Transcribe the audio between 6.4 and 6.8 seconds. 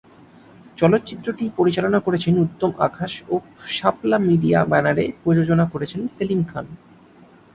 খান।